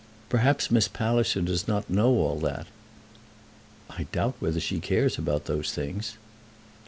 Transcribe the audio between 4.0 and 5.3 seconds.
doubt whether she cares